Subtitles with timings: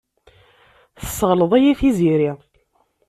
[1.01, 2.31] Tesseɣleḍ-iyi Tiziri.